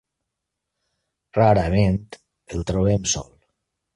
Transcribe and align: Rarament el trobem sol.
Rarament 1.39 2.01
el 2.57 2.65
trobem 2.71 3.09
sol. 3.15 3.31